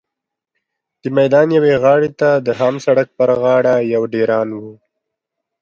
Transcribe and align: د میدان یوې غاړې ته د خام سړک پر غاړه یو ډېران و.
د 1.01 1.03
میدان 1.17 1.47
یوې 1.57 1.73
غاړې 1.83 2.09
ته 2.19 2.29
د 2.45 2.47
خام 2.57 2.75
سړک 2.85 3.07
پر 3.17 3.29
غاړه 3.41 3.75
یو 3.93 4.01
ډېران 4.13 4.49
و. 4.59 4.63